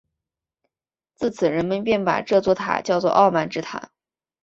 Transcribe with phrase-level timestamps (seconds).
[1.13, 3.91] 自此人们便把这座塔叫作傲慢之塔。